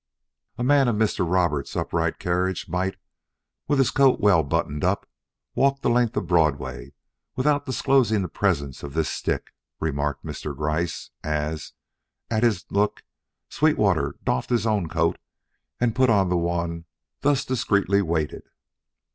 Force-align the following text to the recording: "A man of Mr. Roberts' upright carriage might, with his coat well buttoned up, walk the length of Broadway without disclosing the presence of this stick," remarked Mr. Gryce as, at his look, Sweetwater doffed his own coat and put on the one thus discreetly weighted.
"A 0.57 0.63
man 0.63 0.87
of 0.87 0.95
Mr. 0.95 1.31
Roberts' 1.31 1.75
upright 1.75 2.17
carriage 2.17 2.67
might, 2.67 2.95
with 3.67 3.77
his 3.77 3.91
coat 3.91 4.19
well 4.19 4.41
buttoned 4.41 4.83
up, 4.83 5.07
walk 5.53 5.81
the 5.81 5.91
length 5.91 6.17
of 6.17 6.25
Broadway 6.25 6.93
without 7.35 7.67
disclosing 7.67 8.23
the 8.23 8.27
presence 8.27 8.81
of 8.81 8.95
this 8.95 9.09
stick," 9.09 9.53
remarked 9.79 10.25
Mr. 10.25 10.57
Gryce 10.57 11.11
as, 11.23 11.73
at 12.31 12.41
his 12.41 12.65
look, 12.71 13.03
Sweetwater 13.49 14.15
doffed 14.23 14.49
his 14.49 14.65
own 14.65 14.89
coat 14.89 15.19
and 15.79 15.93
put 15.93 16.09
on 16.09 16.29
the 16.29 16.35
one 16.35 16.85
thus 17.21 17.45
discreetly 17.45 18.01
weighted. 18.01 18.49